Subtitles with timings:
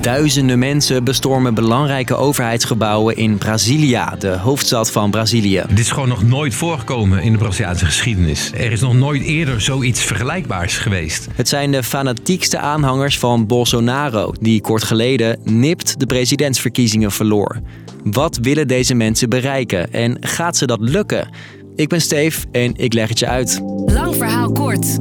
[0.00, 5.62] Duizenden mensen bestormen belangrijke overheidsgebouwen in Brasilia, de hoofdstad van Brazilië.
[5.68, 8.52] Dit is gewoon nog nooit voorgekomen in de Braziliaanse geschiedenis.
[8.52, 11.28] Er is nog nooit eerder zoiets vergelijkbaars geweest.
[11.34, 17.60] Het zijn de fanatiekste aanhangers van Bolsonaro, die kort geleden nipt de presidentsverkiezingen verloor.
[18.04, 21.28] Wat willen deze mensen bereiken en gaat ze dat lukken?
[21.76, 23.60] Ik ben Steef en ik leg het je uit.
[23.86, 24.98] Lang verhaal kort.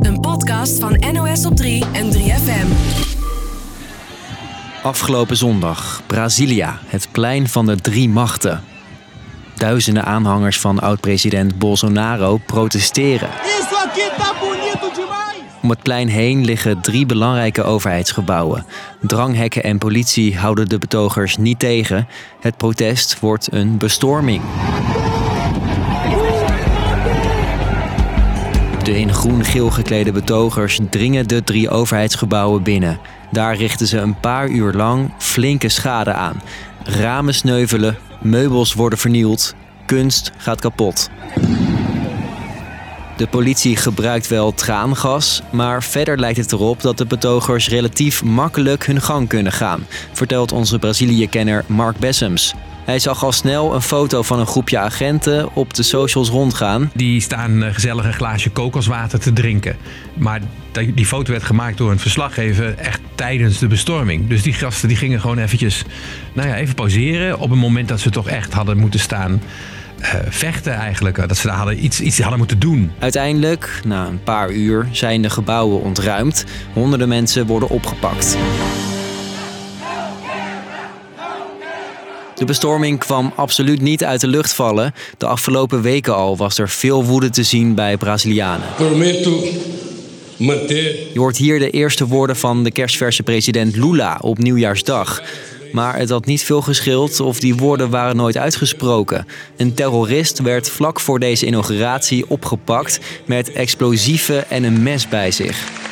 [0.00, 3.13] Een podcast van NOS op 3 en 3FM.
[4.84, 8.62] Afgelopen zondag, Brasilia, het plein van de drie machten.
[9.54, 13.28] Duizenden aanhangers van oud-president Bolsonaro protesteren.
[15.62, 18.66] Om het plein heen liggen drie belangrijke overheidsgebouwen.
[19.00, 22.08] Dranghekken en politie houden de betogers niet tegen.
[22.40, 24.42] Het protest wordt een bestorming.
[28.84, 32.98] De in groen-geel geklede betogers dringen de drie overheidsgebouwen binnen.
[33.30, 36.42] Daar richten ze een paar uur lang flinke schade aan.
[36.82, 39.54] Ramen sneuvelen, meubels worden vernield,
[39.86, 41.10] kunst gaat kapot.
[43.16, 48.86] De politie gebruikt wel traangas, maar verder lijkt het erop dat de betogers relatief makkelijk
[48.86, 52.54] hun gang kunnen gaan, vertelt onze Brazilië-kenner Mark Bessems.
[52.84, 56.90] Hij zag al snel een foto van een groepje agenten op de socials rondgaan.
[56.94, 59.76] Die staan eh, gezellig een glaasje kokoswater te drinken.
[60.14, 60.40] Maar
[60.94, 64.28] die foto werd gemaakt door een verslaggever echt tijdens de bestorming.
[64.28, 65.84] Dus die gasten die gingen gewoon eventjes,
[66.32, 69.40] nou ja, even pauzeren op een moment dat ze toch echt hadden moeten staan
[70.00, 71.28] eh, vechten eigenlijk.
[71.28, 72.92] Dat ze daar hadden iets, iets hadden moeten doen.
[72.98, 76.44] Uiteindelijk, na een paar uur, zijn de gebouwen ontruimd.
[76.72, 78.36] Honderden mensen worden opgepakt.
[82.34, 84.94] De bestorming kwam absoluut niet uit de lucht vallen.
[85.18, 88.66] De afgelopen weken al was er veel woede te zien bij Brazilianen.
[91.12, 95.22] Je hoort hier de eerste woorden van de kerstverse president Lula op nieuwjaarsdag.
[95.72, 99.26] Maar het had niet veel geschild of die woorden waren nooit uitgesproken.
[99.56, 105.83] Een terrorist werd vlak voor deze inauguratie opgepakt met explosieven en een mes bij zich.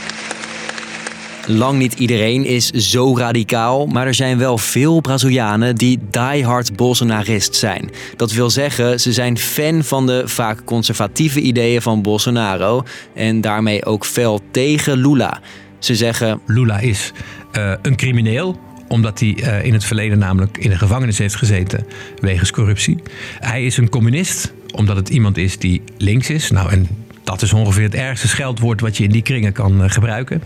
[1.56, 7.54] Lang niet iedereen is zo radicaal, maar er zijn wel veel Brazilianen die diehard Bolsonarist
[7.54, 7.90] zijn.
[8.16, 12.82] Dat wil zeggen, ze zijn fan van de vaak conservatieve ideeën van Bolsonaro
[13.14, 15.40] en daarmee ook fel tegen Lula.
[15.78, 17.12] Ze zeggen: Lula is
[17.52, 21.86] eh, een crimineel omdat hij eh, in het verleden namelijk in de gevangenis heeft gezeten
[22.20, 22.98] wegens corruptie.
[23.38, 26.50] Hij is een communist omdat het iemand is die links is.
[26.50, 26.88] Nou, en
[27.24, 30.42] dat is ongeveer het ergste scheldwoord wat je in die kringen kan eh, gebruiken.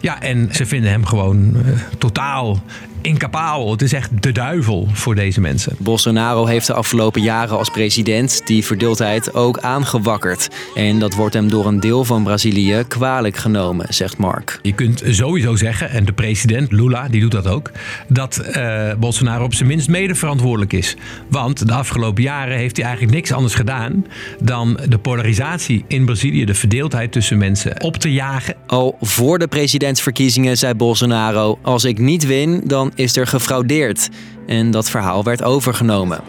[0.00, 2.62] Ja, en ze vinden hem gewoon eh, totaal
[3.04, 3.70] incapabel.
[3.70, 5.76] Het is echt de duivel voor deze mensen.
[5.78, 10.48] Bolsonaro heeft de afgelopen jaren als president die verdeeldheid ook aangewakkerd.
[10.74, 14.58] En dat wordt hem door een deel van Brazilië kwalijk genomen, zegt Mark.
[14.62, 17.70] Je kunt sowieso zeggen, en de president Lula die doet dat ook,
[18.08, 20.96] dat eh, Bolsonaro op zijn minst mede verantwoordelijk is.
[21.28, 24.06] Want de afgelopen jaren heeft hij eigenlijk niks anders gedaan
[24.42, 28.54] dan de polarisatie in Brazilië, de verdeeldheid tussen mensen, op te jagen.
[28.66, 34.08] Al voor de presidentsverkiezingen zei Bolsonaro: Als ik niet win, dan is er gefraudeerd.
[34.46, 36.20] En dat verhaal werd overgenomen.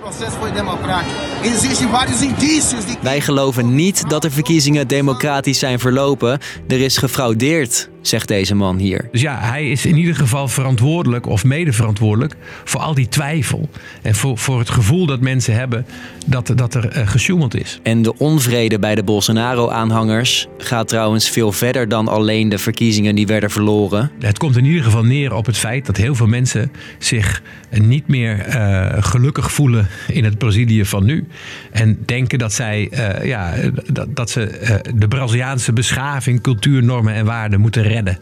[3.01, 6.39] Wij geloven niet dat de verkiezingen democratisch zijn verlopen.
[6.67, 9.07] Er is gefraudeerd, zegt deze man hier.
[9.11, 13.69] Dus ja, hij is in ieder geval verantwoordelijk of mede verantwoordelijk voor al die twijfel.
[14.01, 15.85] En voor, voor het gevoel dat mensen hebben
[16.25, 17.79] dat, dat er eh, gesjoemeld is.
[17.83, 23.27] En de onvrede bij de Bolsonaro-aanhangers gaat trouwens veel verder dan alleen de verkiezingen die
[23.27, 24.11] werden verloren.
[24.19, 28.04] Het komt in ieder geval neer op het feit dat heel veel mensen zich niet
[28.07, 31.27] meer eh, gelukkig voelen in het Brazilië van nu.
[31.71, 33.53] En denken dat zij eh, ja,
[33.91, 38.17] dat, dat ze eh, de Braziliaanse beschaving, cultuur, normen en waarden moeten redden.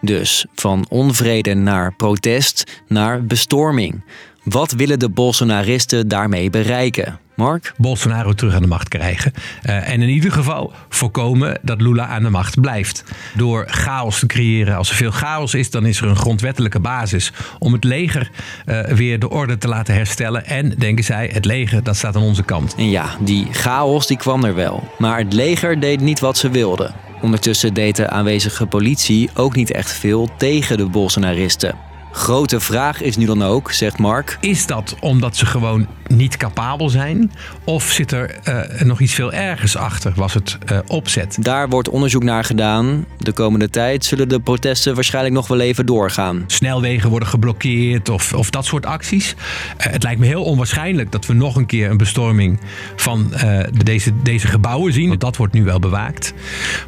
[0.00, 4.02] Dus van onvrede naar protest naar bestorming.
[4.44, 7.18] Wat willen de Bolsonaristen daarmee bereiken?
[7.34, 7.72] Mark?
[7.76, 9.32] Bolsonaro terug aan de macht krijgen.
[9.62, 13.04] Eh, en in ieder geval voorkomen dat Lula aan de macht blijft.
[13.36, 14.76] Door chaos te creëren.
[14.76, 18.30] Als er veel chaos is, dan is er een grondwettelijke basis om het leger
[18.64, 20.46] eh, weer de orde te laten herstellen.
[20.46, 22.74] En denken zij, het leger dat staat aan onze kant.
[22.74, 24.88] En ja, die chaos die kwam er wel.
[24.98, 26.94] Maar het leger deed niet wat ze wilden.
[27.22, 31.89] Ondertussen deed de aanwezige politie ook niet echt veel tegen de Bolsonaristen.
[32.12, 36.88] Grote vraag is nu dan ook, zegt Mark, Is dat omdat ze gewoon niet capabel
[36.88, 37.32] zijn?
[37.64, 40.12] Of zit er uh, nog iets veel ergers achter?
[40.16, 41.36] Was het uh, opzet?
[41.40, 43.06] Daar wordt onderzoek naar gedaan.
[43.18, 46.44] De komende tijd zullen de protesten waarschijnlijk nog wel even doorgaan.
[46.46, 49.34] Snelwegen worden geblokkeerd of, of dat soort acties.
[49.34, 52.60] Uh, het lijkt me heel onwaarschijnlijk dat we nog een keer een bestorming
[52.96, 53.32] van
[53.84, 55.08] deze, deze gebouwen zien.
[55.08, 56.32] Want dat wordt nu wel bewaakt.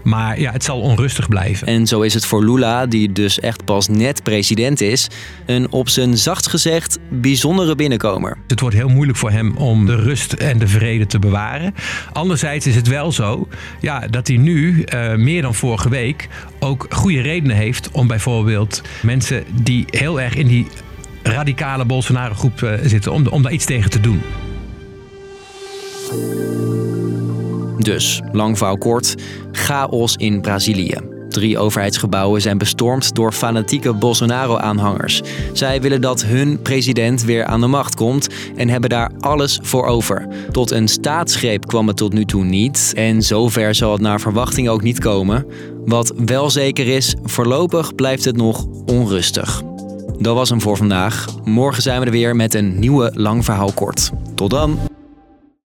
[0.03, 1.67] Maar ja, het zal onrustig blijven.
[1.67, 5.09] En zo is het voor Lula, die dus echt pas net president is,
[5.47, 8.37] een op zijn zachtst gezegd bijzondere binnenkomer.
[8.47, 11.75] Het wordt heel moeilijk voor hem om de rust en de vrede te bewaren.
[12.13, 13.49] Anderzijds is het wel zo
[13.81, 16.29] ja, dat hij nu, uh, meer dan vorige week,
[16.59, 20.67] ook goede redenen heeft om bijvoorbeeld mensen die heel erg in die
[21.23, 24.21] radicale Bolsonaro-groep uh, zitten, om, om daar iets tegen te doen.
[27.79, 29.15] Dus, lang verhaal kort,
[29.53, 31.12] chaos in Brazilië.
[31.33, 35.23] Drie overheidsgebouwen zijn bestormd door fanatieke Bolsonaro-aanhangers.
[35.53, 39.87] Zij willen dat hun president weer aan de macht komt en hebben daar alles voor
[39.87, 40.29] over.
[40.51, 44.69] Tot een staatsgreep kwam het tot nu toe niet en zover zal het naar verwachting
[44.69, 45.47] ook niet komen.
[45.85, 49.63] Wat wel zeker is, voorlopig blijft het nog onrustig.
[50.19, 51.27] Dat was hem voor vandaag.
[51.45, 54.11] Morgen zijn we er weer met een nieuwe lang verhaal kort.
[54.35, 54.92] Tot dan!